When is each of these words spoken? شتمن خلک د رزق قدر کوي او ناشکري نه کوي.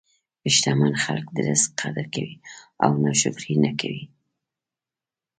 شتمن 0.55 0.93
خلک 1.03 1.25
د 1.31 1.37
رزق 1.47 1.69
قدر 1.81 2.05
کوي 2.15 2.35
او 2.83 2.91
ناشکري 3.03 3.55
نه 3.63 3.71
کوي. 3.79 4.05